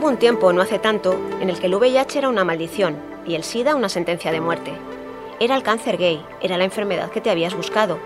[0.00, 2.96] Hubo un tiempo, no hace tanto, en el que el VIH era una maldición
[3.26, 4.72] y el SIDA una sentencia de muerte.
[5.40, 7.98] Era el cáncer gay, era la enfermedad que te habías buscado,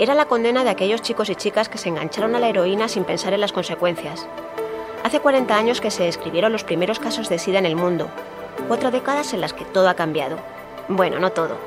[0.00, 3.04] era la condena de aquellos chicos y chicas que se engancharon a la heroína sin
[3.04, 4.26] pensar en las consecuencias.
[5.04, 8.08] Hace 40 años que se describieron los primeros casos de SIDA en el mundo,
[8.66, 10.38] cuatro décadas en las que todo ha cambiado.
[10.88, 11.58] Bueno, no todo.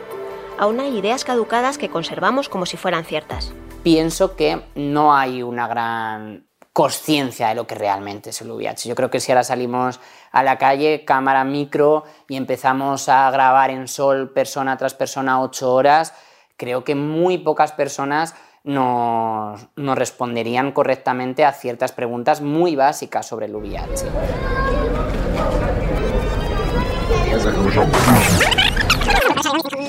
[0.58, 3.54] Aún hay ideas caducadas que conservamos como si fueran ciertas.
[3.82, 8.90] Pienso que no hay una gran conciencia de lo que realmente es el VIH.
[8.90, 10.00] Yo creo que si ahora salimos
[10.32, 15.74] a la calle, cámara micro, y empezamos a grabar en sol persona tras persona ocho
[15.74, 16.14] horas,
[16.58, 23.48] creo que muy pocas personas nos, nos responderían correctamente a ciertas preguntas muy básicas sobre
[23.48, 24.06] el VIH.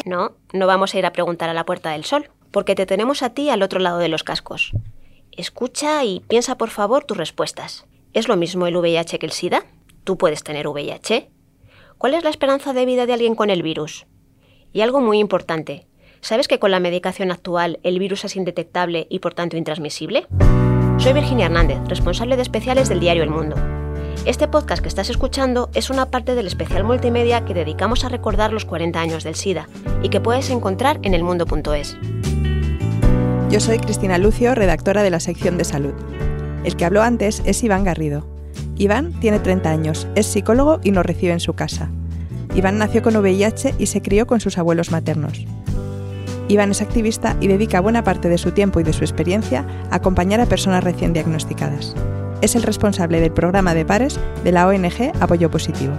[0.06, 3.22] No, no vamos a ir a preguntar a la Puerta del Sol, porque te tenemos
[3.22, 4.72] a ti al otro lado de los cascos.
[5.40, 7.86] Escucha y piensa por favor tus respuestas.
[8.12, 9.64] ¿Es lo mismo el VIH que el SIDA?
[10.04, 11.30] ¿Tú puedes tener VIH?
[11.96, 14.06] ¿Cuál es la esperanza de vida de alguien con el virus?
[14.74, 15.86] Y algo muy importante,
[16.20, 20.26] ¿sabes que con la medicación actual el virus es indetectable y por tanto intransmisible?
[20.98, 23.56] Soy Virginia Hernández, responsable de especiales del diario El Mundo.
[24.26, 28.52] Este podcast que estás escuchando es una parte del especial multimedia que dedicamos a recordar
[28.52, 29.70] los 40 años del SIDA
[30.02, 31.96] y que puedes encontrar en elmundo.es.
[33.50, 35.92] Yo soy Cristina Lucio, redactora de la sección de salud.
[36.62, 38.24] El que habló antes es Iván Garrido.
[38.76, 41.90] Iván tiene 30 años, es psicólogo y nos recibe en su casa.
[42.54, 45.44] Iván nació con VIH y se crió con sus abuelos maternos.
[46.46, 49.96] Iván es activista y dedica buena parte de su tiempo y de su experiencia a
[49.96, 51.96] acompañar a personas recién diagnosticadas.
[52.42, 55.94] Es el responsable del programa de pares de la ONG Apoyo Positivo.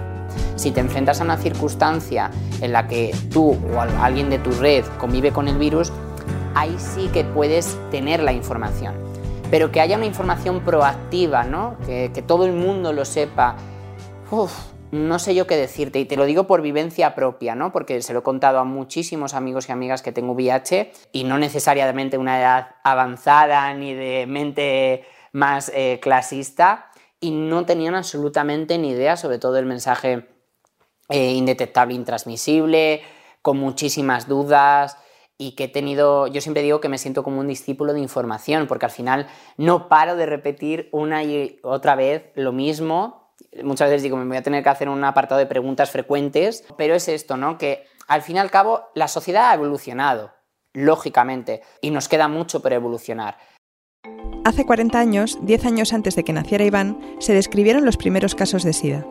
[0.56, 2.30] Si te enfrentas a una circunstancia
[2.62, 5.92] en la que tú o alguien de tu red convive con el virus,
[6.54, 8.94] ahí sí que puedes tener la información.
[9.50, 11.76] Pero que haya una información proactiva, ¿no?
[11.86, 13.56] que, todo el mundo lo sepa.
[14.90, 17.72] no sé yo qué decirte, y te lo digo por vivencia propia, ¿no?
[17.72, 21.38] porque se lo he contado a muchísimos amigos y amigas que tengo VIH, y no
[21.38, 28.90] necesariamente una edad avanzada ni de mente más eh, clasista, y no tenían absolutamente ni
[28.90, 30.28] idea sobre todo el mensaje
[31.08, 33.02] eh, indetectable, intransmisible,
[33.42, 34.96] con muchísimas dudas
[35.38, 38.66] y que he tenido, yo siempre digo que me siento como un discípulo de información,
[38.66, 39.26] porque al final
[39.56, 43.34] no paro de repetir una y otra vez lo mismo.
[43.62, 46.94] Muchas veces digo, me voy a tener que hacer un apartado de preguntas frecuentes, pero
[46.94, 47.58] es esto, ¿no?
[47.58, 50.32] Que al fin y al cabo la sociedad ha evolucionado,
[50.72, 53.38] lógicamente, y nos queda mucho por evolucionar.
[54.44, 58.64] Hace 40 años, 10 años antes de que naciera Iván, se describieron los primeros casos
[58.64, 59.06] de SIDA.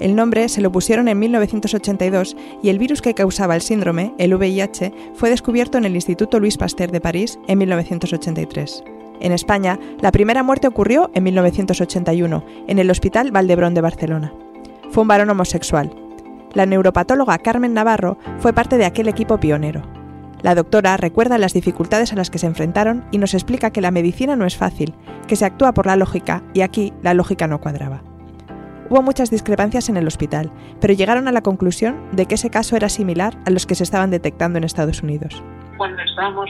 [0.00, 4.34] El nombre se lo pusieron en 1982 y el virus que causaba el síndrome, el
[4.34, 8.84] VIH, fue descubierto en el Instituto Louis Pasteur de París en 1983.
[9.20, 14.32] En España, la primera muerte ocurrió en 1981, en el Hospital Valdebrón de Barcelona.
[14.90, 15.92] Fue un varón homosexual.
[16.54, 19.82] La neuropatóloga Carmen Navarro fue parte de aquel equipo pionero.
[20.42, 23.90] La doctora recuerda las dificultades a las que se enfrentaron y nos explica que la
[23.90, 24.94] medicina no es fácil,
[25.26, 28.07] que se actúa por la lógica y aquí la lógica no cuadraba.
[28.90, 30.50] Hubo muchas discrepancias en el hospital,
[30.80, 33.84] pero llegaron a la conclusión de que ese caso era similar a los que se
[33.84, 35.42] estaban detectando en Estados Unidos.
[35.76, 36.48] Cuando estábamos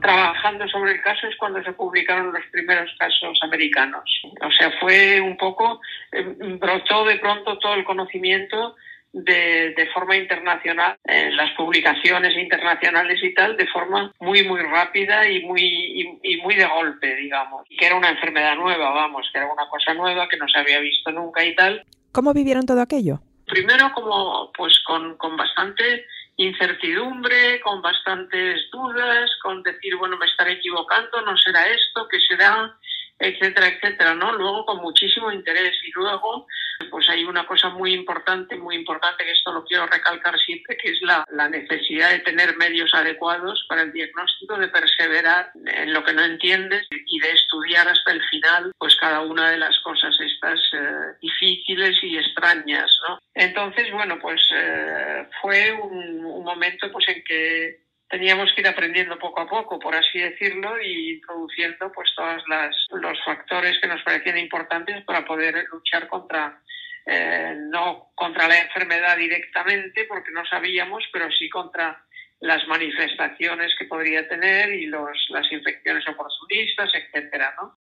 [0.00, 4.04] trabajando sobre el caso es cuando se publicaron los primeros casos americanos.
[4.40, 5.80] O sea, fue un poco,
[6.12, 6.22] eh,
[6.60, 8.76] brotó de pronto todo el conocimiento
[9.14, 15.44] de, forma internacional, en las publicaciones internacionales y tal, de forma muy, muy rápida y
[15.44, 17.64] muy, y, muy de golpe, digamos.
[17.70, 20.58] Y que era una enfermedad nueva, vamos, que era una cosa nueva que no se
[20.58, 21.84] había visto nunca y tal.
[22.12, 23.20] ¿Cómo vivieron todo aquello?
[23.46, 30.52] Primero como, pues con, con bastante incertidumbre, con bastantes dudas, con decir, bueno, me estaré
[30.52, 32.74] equivocando, no será esto, ¿qué será?
[33.18, 34.32] Etcétera, etcétera, ¿no?
[34.32, 36.46] Luego con muchísimo interés y luego
[36.90, 40.90] pues hay una cosa muy importante, muy importante que esto lo quiero recalcar siempre, que
[40.90, 46.04] es la, la necesidad de tener medios adecuados para el diagnóstico, de perseverar en lo
[46.04, 50.14] que no entiendes y de estudiar hasta el final pues cada una de las cosas
[50.20, 53.18] estas eh, difíciles y extrañas, ¿no?
[53.34, 59.18] Entonces, bueno, pues eh, fue un, un momento pues en que teníamos que ir aprendiendo
[59.18, 62.42] poco a poco, por así decirlo, y introduciendo pues todos
[62.90, 66.60] los factores que nos parecían importantes para poder luchar contra
[67.06, 72.02] eh, no contra la enfermedad directamente, porque no sabíamos, pero sí contra
[72.40, 77.78] las manifestaciones que podría tener y los, las infecciones oportunistas, etcétera, ¿no?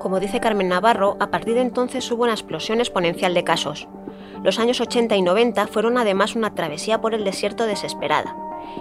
[0.00, 3.88] Como dice Carmen Navarro, a partir de entonces hubo una explosión exponencial de casos.
[4.42, 8.34] Los años 80 y 90 fueron además una travesía por el desierto desesperada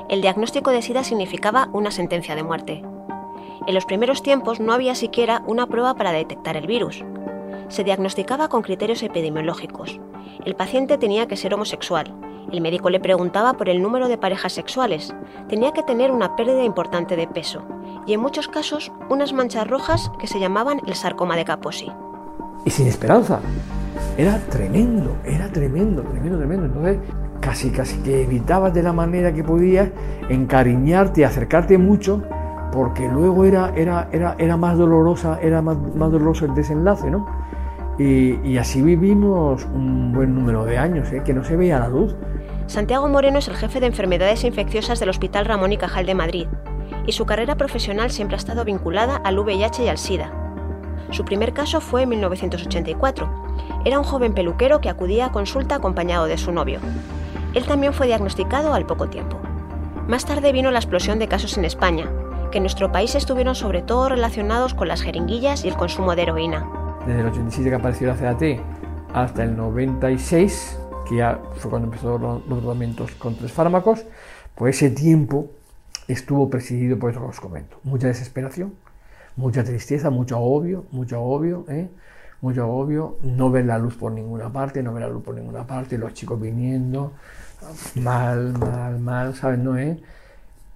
[0.10, 2.84] el diagnóstico de SIDA significaba una sentencia de muerte.
[3.68, 7.04] En los primeros tiempos no había siquiera una prueba para detectar el virus.
[7.70, 10.00] Se diagnosticaba con criterios epidemiológicos.
[10.46, 12.14] El paciente tenía que ser homosexual.
[12.52, 15.14] El médico le preguntaba por el número de parejas sexuales.
[15.48, 17.64] Tenía que tener una pérdida importante de peso.
[18.08, 21.92] Y en muchos casos, unas manchas rojas que se llamaban el sarcoma de Kaposi.
[22.66, 23.40] Y sin esperanza.
[24.18, 26.66] Era tremendo, era tremendo, tremendo, tremendo.
[26.66, 27.00] Entonces,
[27.42, 29.90] casi, casi que evitabas de la manera que podías
[30.30, 32.24] encariñarte y acercarte mucho
[32.72, 37.28] porque luego era, era, era, era más dolorosa, era más, doloroso el desenlace, ¿no?
[38.00, 41.22] Y, así vivimos un buen número de años, ¿eh?
[41.24, 42.16] que no se veía la luz.
[42.66, 46.48] Santiago Moreno es el jefe de enfermedades infecciosas del Hospital Ramón y Cajal de Madrid,
[47.06, 50.32] y su carrera profesional siempre ha estado vinculada al VIH y al SIDA.
[51.12, 53.30] Su primer caso fue en 1984.
[53.84, 56.80] Era un joven peluquero que acudía a consulta acompañado de su novio.
[57.54, 59.38] Él también fue diagnosticado al poco tiempo.
[60.08, 62.10] Más tarde vino la explosión de casos en España,
[62.50, 66.24] que en nuestro país estuvieron sobre todo relacionados con las jeringuillas y el consumo de
[66.24, 66.70] heroína.
[67.06, 68.42] Desde el 87 que apareció la CAT
[69.14, 74.06] hasta el 96, que ya fue cuando empezó los, tratamientos con tres fármacos,
[74.56, 75.52] pues ese tiempo
[76.08, 77.78] estuvo presidido por eso que os comento.
[77.84, 78.74] Mucha desesperación,
[79.36, 81.90] mucha tristeza, mucho agobio, mucho agobio, ¿eh?
[82.42, 85.66] Mucho agobio, no ver la luz por ninguna parte, no ver la luz por ninguna
[85.66, 87.14] parte, los chicos viniendo,
[87.96, 89.60] mal, mal, mal, ¿sabes?
[89.60, 90.00] No, eh?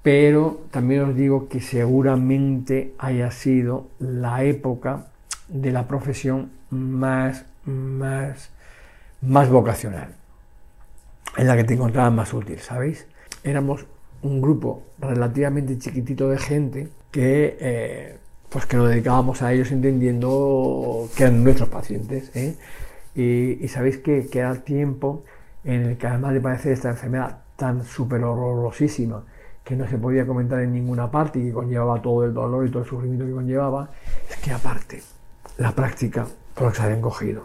[0.05, 5.07] pero también os digo que seguramente haya sido la época
[5.47, 8.51] de la profesión más, más,
[9.21, 10.09] más vocacional,
[11.37, 13.07] en la que te encontrabas más útil, ¿sabéis?
[13.43, 13.87] Éramos
[14.21, 18.17] un grupo relativamente chiquitito de gente que, eh,
[18.55, 22.31] pues que nos dedicábamos a ellos entendiendo que eran nuestros pacientes.
[22.37, 22.55] ¿eh?
[23.13, 25.25] Y, sabéis que, que, era tiempo
[25.65, 29.25] en el que además de padecer esta enfermedad tan súper horrorosísima,
[29.61, 32.69] que no se podía comentar en ninguna parte y que conllevaba todo el dolor y
[32.71, 33.89] todo el sufrimiento que conllevaba,
[34.29, 35.03] es que aparte,
[35.57, 37.43] la práctica, por lo que se habían cogido,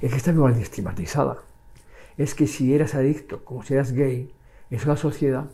[0.00, 1.36] es que está igual estigmatizada.
[2.18, 4.34] Es que si eras adicto, como si eras gay,
[4.72, 5.44] eso la sociedad,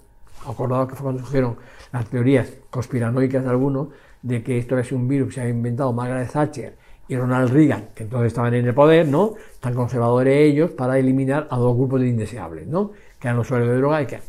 [0.47, 1.59] acordado que fue cuando surgieron
[1.93, 3.89] las teorías conspiranoicas de algunos,
[4.23, 6.77] de que esto sido un virus que se había inventado Margaret Thatcher
[7.09, 9.35] y Ronald Reagan, que entonces estaban en el poder, ¿no?
[9.61, 12.91] Tan conservadores ellos para eliminar a dos grupos de indeseables, ¿no?
[13.19, 14.21] Que eran los usuarios de droga y que,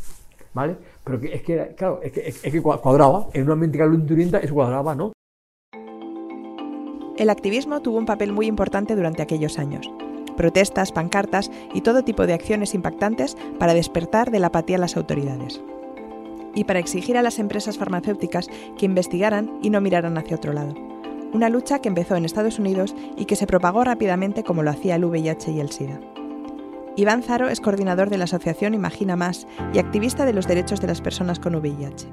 [0.53, 0.77] ¿vale?
[1.03, 4.95] Pero es que, claro, es que, es que cuadraba, en una mente calenturienta eso cuadraba,
[4.95, 5.11] ¿no?
[7.17, 9.91] El activismo tuvo un papel muy importante durante aquellos años.
[10.37, 14.95] Protestas, pancartas y todo tipo de acciones impactantes para despertar de la apatía a las
[14.95, 15.61] autoridades.
[16.55, 20.73] Y para exigir a las empresas farmacéuticas que investigaran y no miraran hacia otro lado.
[21.31, 24.95] Una lucha que empezó en Estados Unidos y que se propagó rápidamente como lo hacía
[24.95, 25.99] el VIH y el SIDA.
[26.95, 30.87] Iván Zaro es coordinador de la asociación Imagina Más y activista de los derechos de
[30.87, 32.07] las personas con VIH.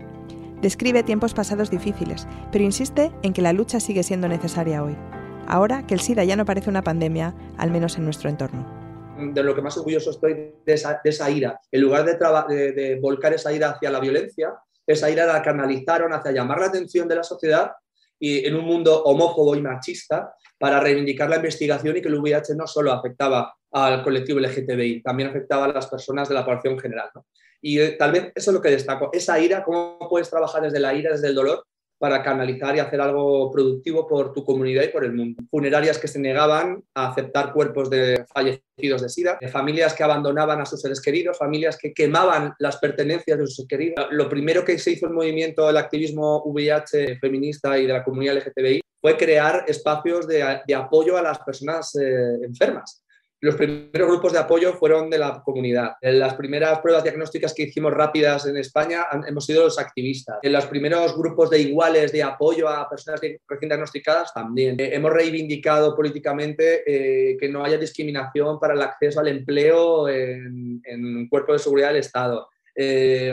[0.61, 4.97] Describe tiempos pasados difíciles, pero insiste en que la lucha sigue siendo necesaria hoy,
[5.47, 8.76] ahora que el SIDA ya no parece una pandemia, al menos en nuestro entorno.
[9.19, 11.59] De lo que más orgulloso estoy de esa, ira.
[11.73, 14.55] En lugar de, de, volcar esa ira hacia la violencia,
[14.87, 17.73] esa ira la canalizaron hacia llamar la atención de la sociedad
[18.19, 22.55] y en un mundo homófobo y machista para reivindicar la investigación y que el VIH
[22.55, 27.11] no solo afectaba al colectivo LGTBI, también afectaba a las personas de la población general.
[27.61, 30.81] Y eh, tal vez eso es lo que destaco, esa ira, cómo puedes trabajar desde
[30.81, 31.67] la ira, desde el dolor,
[31.99, 35.43] para canalizar y hacer algo productivo por tu comunidad y por el mundo.
[35.51, 40.67] Funerarias que se negaban a aceptar cuerpos de fallecidos de SIDA, familias que abandonaban a
[40.67, 44.07] sus seres queridos, familias que quemaban las pertenencias de sus seres queridos.
[44.11, 48.37] Lo primero que se hizo el movimiento del activismo VIH feminista y de la comunidad
[48.37, 50.43] LGTBI fue crear espacios de,
[50.75, 53.06] apoyo a las personas eh, enfermas.
[53.47, 55.93] Los primeros grupos de apoyo fueron de la comunidad.
[56.01, 60.39] En las primeras pruebas diagnósticas que hicimos rápidas en España hemos sido los activistas.
[60.43, 64.81] En los primeros grupos de iguales de apoyo a personas recién diagnosticadas también.
[64.81, 70.83] Eh, hemos reivindicado políticamente eh, que no haya discriminación para el acceso al empleo en,
[70.83, 72.49] en cuerpo de seguridad del Estado.
[72.75, 73.33] Eh,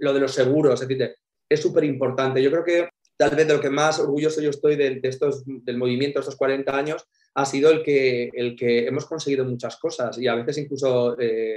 [0.00, 1.14] lo de los seguros, decir,
[1.46, 2.42] es súper importante.
[2.42, 5.76] Yo creo que tal vez de lo que más orgulloso yo estoy de, estos, del
[5.76, 10.28] movimiento estos 40 años ha sido el que, el que hemos conseguido muchas cosas y
[10.28, 11.56] a veces incluso eh,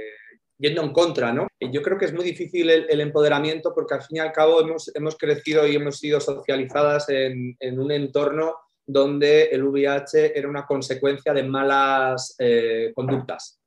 [0.58, 1.48] yendo en contra, ¿no?
[1.60, 4.90] Yo creo que es muy difícil el, empoderamiento porque al fin y al cabo hemos,
[4.94, 8.54] hemos crecido y hemos sido socializadas en, un entorno
[8.86, 13.60] donde el VIH era una consecuencia de malas eh, conductas.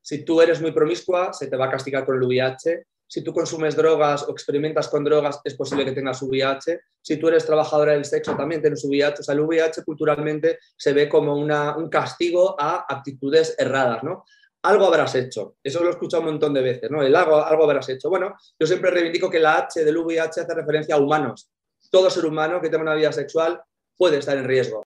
[0.00, 2.84] Si tú eres muy promiscua, se te va a castigar con el VIH
[3.14, 6.80] si tú consumes drogas o experimentas con drogas, es posible que tengas VIH.
[7.00, 9.20] Si tú eres trabajadora del sexo, también tienes VIH.
[9.20, 14.24] O sea, el VIH culturalmente se ve como un castigo a actitudes erradas, ¿no?
[14.62, 15.54] Algo habrás hecho.
[15.62, 17.04] Eso lo he escuchado un montón de veces, ¿no?
[17.04, 18.10] El algo, algo habrás hecho.
[18.10, 21.48] Bueno, yo siempre reivindico que la H del VIH hace referencia a humanos.
[21.92, 23.62] Todo ser humano que tenga una vida sexual
[23.96, 24.82] puede estar en riesgo.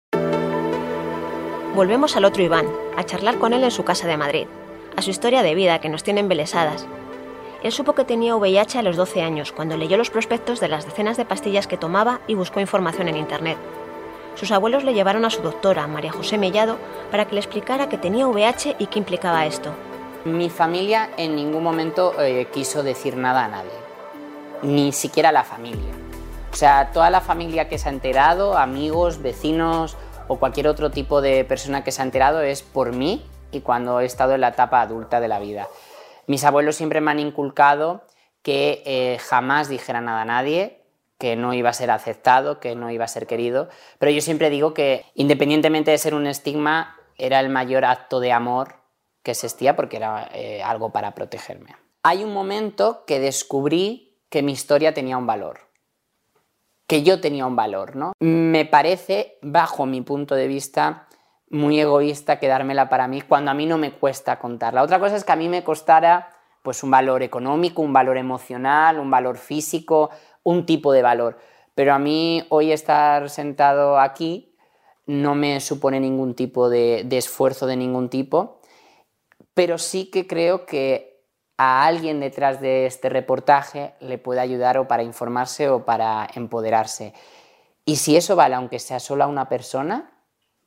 [1.74, 4.48] volvemos al otro Iván, a charlar con él en su casa de Madrid,
[4.96, 6.86] a su historia de vida que nos tiene embelesadas.
[7.62, 10.84] Él supo que tenía VIH a los 12 años, cuando leyó los prospectos de las
[10.84, 13.58] decenas de pastillas que tomaba y buscó información en Internet.
[14.36, 16.76] Sus abuelos le llevaron a su doctora, María José Mellado,
[17.10, 19.72] para que le explicara que tenía VIH y qué implicaba esto.
[20.24, 23.70] Mi familia en ningún momento eh, quiso decir nada a nadie,
[24.62, 25.92] ni siquiera la familia.
[26.52, 29.96] O sea, toda la familia que se ha enterado, amigos, vecinos
[30.28, 33.98] o cualquier otro tipo de persona que se ha enterado es por mí y cuando
[33.98, 35.66] he estado en la etapa adulta de la vida.
[36.28, 38.04] Mis abuelos siempre me han inculcado
[38.42, 40.82] que eh, jamás dijera nada a nadie,
[41.18, 43.68] que no iba a ser aceptado, que no iba a ser querido,
[43.98, 48.30] pero yo siempre digo que independientemente de ser un estigma, era el mayor acto de
[48.30, 48.76] amor
[49.22, 51.74] que existía porque era eh, algo para protegerme.
[52.02, 55.60] Hay un momento que descubrí que mi historia tenía un valor,
[56.86, 58.12] que yo tenía un valor, ¿no?
[58.20, 61.07] Me parece, bajo mi punto de vista,
[61.50, 64.82] muy egoísta quedármela para mí cuando a mí no me cuesta contarla.
[64.82, 66.30] Otra cosa es que a mí me costara
[66.62, 70.10] pues un valor económico, un valor emocional, un valor físico,
[70.42, 71.38] un tipo de valor.
[71.74, 74.56] Pero a mí hoy estar sentado aquí
[75.06, 78.60] no me supone ningún tipo de, esfuerzo de ningún tipo,
[79.54, 81.24] pero sí que creo que
[81.56, 87.14] a alguien detrás de este reportaje le puede ayudar o para informarse o para empoderarse.
[87.84, 90.17] Y si eso vale, aunque sea solo a una persona,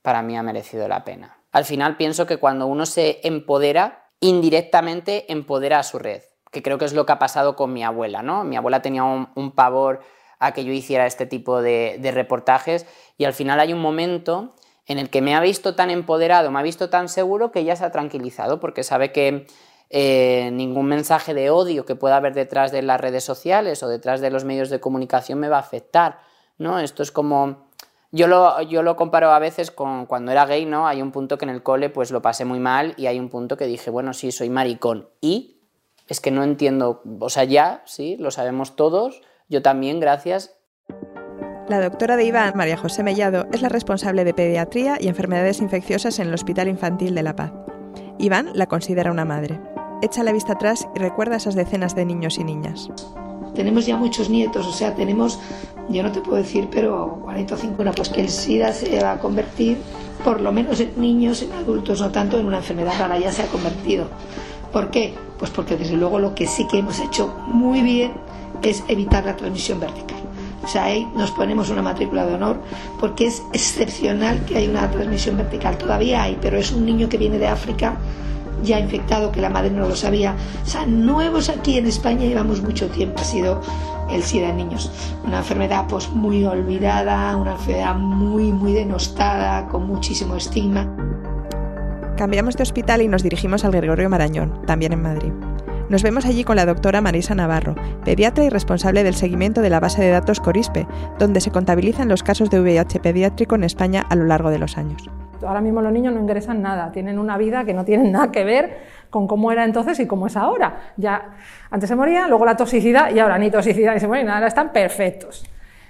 [0.01, 1.37] para mí ha merecido la pena.
[1.51, 6.77] Al final pienso que cuando uno se empodera, indirectamente empodera a su red que creo
[6.77, 8.43] que es lo que ha pasado con mi abuela, ¿no?
[8.43, 10.01] Mi abuela tenía un, pavor
[10.37, 12.85] a que yo hiciera este tipo de, reportajes
[13.17, 14.55] y al final hay un momento
[14.85, 17.75] en el que me ha visto tan empoderado, me ha visto tan seguro que ya
[17.75, 19.47] se ha tranquilizado porque sabe que
[19.89, 24.19] eh, ningún mensaje de odio que pueda haber detrás de las redes sociales o detrás
[24.19, 26.19] de los medios de comunicación me va a afectar,
[26.57, 26.79] ¿no?
[26.79, 27.70] Esto es como...
[28.11, 30.87] Yo lo, yo lo comparo a veces con cuando era gay, ¿no?
[30.87, 33.29] Hay un punto que en el cole pues lo pasé muy mal y hay un
[33.29, 35.07] punto que dije, bueno, sí, soy maricón.
[35.21, 35.61] ¿Y
[36.07, 40.57] es que no entiendo, o sea, ya, sí, lo sabemos todos, yo también, gracias.
[41.69, 46.19] La doctora de Iván, María José Mellado, es la responsable de pediatría y enfermedades infecciosas
[46.19, 47.53] en el Hospital Infantil de La Paz.
[48.19, 49.61] Iván la considera una madre.
[50.01, 52.89] Echa la vista atrás y recuerda esas decenas de niños y niñas.
[53.55, 55.39] Tenemos ya muchos nietos, o sea, tenemos,
[55.89, 59.13] yo no te puedo decir, pero 40 o 50, pues que el SIDA se va
[59.13, 59.77] a convertir,
[60.23, 63.43] por lo menos en niños, en adultos, no tanto en una enfermedad rara, ya se
[63.43, 64.05] ha convertido.
[64.71, 65.13] ¿Por qué?
[65.37, 68.13] Pues porque desde luego lo que sí que hemos hecho muy bien
[68.61, 70.19] es evitar la transmisión vertical.
[70.63, 72.61] O sea, ahí nos ponemos una matrícula de honor
[72.99, 75.77] porque es excepcional que haya una transmisión vertical.
[75.77, 77.97] Todavía hay, pero es un niño que viene de África
[78.63, 80.35] ya infectado, que la madre no lo sabía.
[80.63, 83.19] O sea, nuevos aquí en España llevamos mucho tiempo.
[83.19, 83.61] Ha sido
[84.09, 84.91] el SIDA en niños.
[85.25, 90.87] Una enfermedad pues muy olvidada, una enfermedad muy, muy denostada, con muchísimo estigma.
[92.17, 95.31] Cambiamos de hospital y nos dirigimos al Gregorio Marañón, también en Madrid.
[95.89, 99.79] Nos vemos allí con la doctora Marisa Navarro, pediatra y responsable del seguimiento de la
[99.81, 100.87] base de datos Corispe,
[101.19, 104.77] donde se contabilizan los casos de VIH pediátrico en España a lo largo de los
[104.77, 105.09] años.
[105.43, 108.43] Ahora mismo los niños no ingresan nada, tienen una vida que no tiene nada que
[108.43, 108.77] ver
[109.09, 110.93] con cómo era entonces y cómo es ahora.
[110.97, 111.35] Ya
[111.69, 114.71] antes se moría, luego la toxicidad y ahora ni toxicidad ni se mueren, ahora están
[114.71, 115.43] perfectos.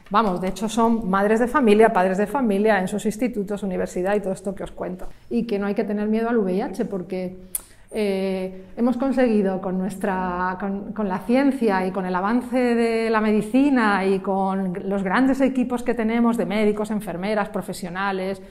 [0.09, 4.19] Vamos, de hecho son madres de familia, padres de familia en sus institutos, universidad y
[4.19, 5.07] todo esto que os cuento.
[5.29, 7.37] Y que no hay que tener miedo al VIH porque
[7.93, 14.05] eh, hemos conseguido con, nuestra, con, la ciencia y con el avance de la medicina
[14.05, 18.41] y con los grandes equipos que tenemos de médicos, enfermeras, profesionales,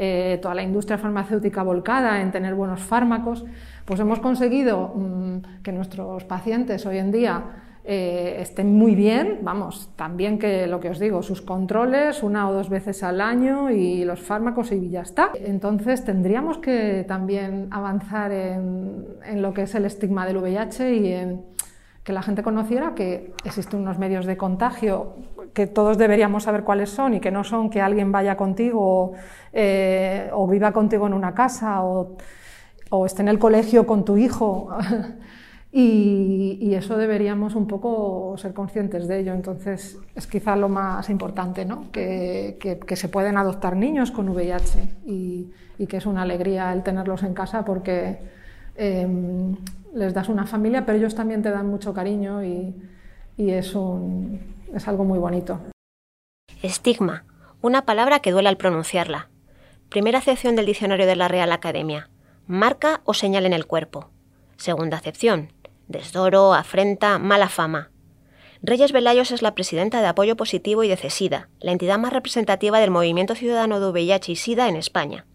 [0.00, 3.44] eh, toda la industria farmacéutica volcada en tener buenos fármacos,
[3.84, 7.44] pues hemos conseguido mm, que nuestros pacientes hoy en día
[7.84, 12.52] eh, estén muy bien, vamos, también que lo que os digo, sus controles una o
[12.52, 15.32] dos veces al año y los fármacos y ya está.
[15.34, 21.12] Entonces tendríamos que también avanzar en, en lo que es el estigma del VIH y
[21.12, 21.42] en
[22.08, 25.12] que la gente conociera que existen unos medios de contagio
[25.52, 29.12] que todos deberíamos saber cuáles son y que no son que alguien vaya contigo
[29.52, 32.16] eh, o viva contigo en una casa o,
[33.04, 34.70] esté en el colegio con tu hijo.
[35.70, 39.34] Y, eso deberíamos un poco ser conscientes de ello.
[39.34, 41.92] Entonces, es quizá lo más importante, ¿no?
[41.92, 45.52] que, que, se pueden adoptar niños con VIH y,
[45.86, 48.18] que es una alegría el tenerlos en casa porque
[48.78, 49.56] em,
[49.94, 52.74] les das una familia, pero ellos también te dan mucho cariño y,
[53.36, 54.40] y es, un,
[54.74, 55.60] es algo muy bonito.
[56.62, 57.24] Estigma,
[57.60, 59.28] una palabra que duele al pronunciarla.
[59.88, 62.10] Primera acepción del diccionario de la Real Academia.
[62.46, 64.10] Marca o señal en el cuerpo.
[64.56, 65.52] Segunda acepción,
[65.86, 67.90] desdoro, afrenta, mala fama.
[68.62, 72.80] Reyes Velayos es la presidenta de Apoyo Positivo y de CESIDA, la entidad más representativa
[72.80, 75.26] del movimiento ciudadano de VIH y SIDA en España.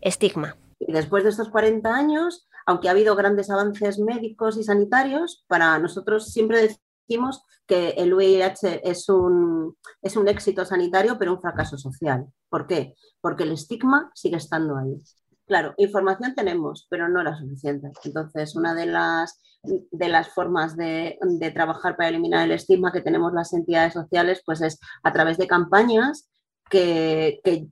[0.00, 0.56] Estigma.
[0.78, 5.78] Y después de estos 40 años, aunque ha habido grandes avances médicos y sanitarios, para
[5.78, 6.76] nosotros siempre
[7.08, 12.26] decimos que el VIH es un, es un éxito sanitario, pero un fracaso social.
[12.50, 12.94] ¿Por qué?
[13.22, 14.98] Porque el estigma sigue estando ahí.
[15.46, 17.90] Claro, información tenemos, pero no la suficiente.
[18.04, 21.18] Entonces, una de las, de las formas de,
[21.54, 25.46] trabajar para eliminar el estigma que tenemos las entidades sociales, pues es a través de
[25.46, 26.28] campañas
[26.68, 27.66] que, que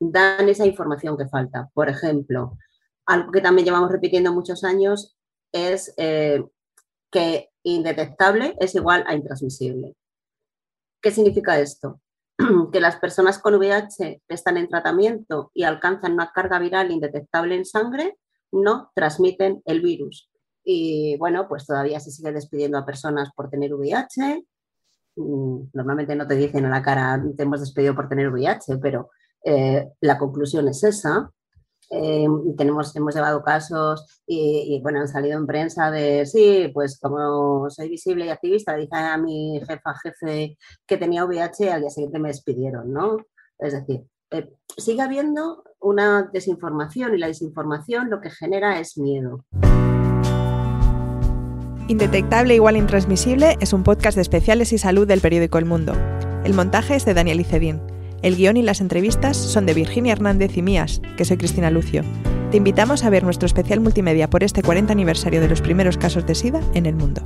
[0.00, 1.70] dan esa información que falta.
[1.74, 2.58] Por ejemplo,
[3.12, 5.16] algo que también llevamos repitiendo muchos años
[5.52, 6.42] es eh,
[7.10, 9.94] que indetectable es igual a intransmisible.
[11.00, 12.00] ¿Qué significa esto?
[12.72, 17.54] que las personas con VIH que están en tratamiento y alcanzan una carga viral indetectable
[17.54, 18.16] en sangre
[18.50, 20.30] no transmiten el virus.
[20.64, 24.44] Y bueno, pues todavía se sigue despidiendo a personas por tener VIH.
[25.16, 29.10] Mm, normalmente no te dicen a la cara, te hemos despedido por tener VIH, pero
[29.44, 31.30] eh, la conclusión es esa.
[31.94, 37.68] Eh, tenemos, hemos llevado casos y, bueno, han salido en prensa de, sí, pues como
[37.68, 40.56] soy visible y activista, dije a mi jefa, jefe
[40.86, 43.18] que tenía VIH, al día siguiente me despidieron, ¿no?
[43.58, 49.44] Es decir, eh, sigue habiendo una desinformación y la desinformación lo que genera es miedo.
[51.88, 55.92] Indetectable igual intransmisible es un podcast de especiales y salud del periódico El Mundo.
[56.42, 57.91] El montaje es de Daniel Icedín.
[58.22, 62.04] El guion y las entrevistas son de Virginia Hernández y mías, que soy Cristina Lucio.
[62.52, 66.24] Te invitamos a ver nuestro especial multimedia por este 40 aniversario de los primeros casos
[66.24, 67.22] de SIDA en el mundo.